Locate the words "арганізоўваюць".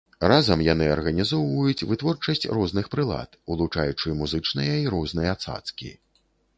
0.95-1.85